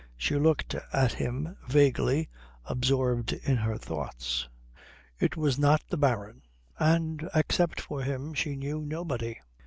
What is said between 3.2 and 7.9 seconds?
in her thoughts. It was not the Baron, and except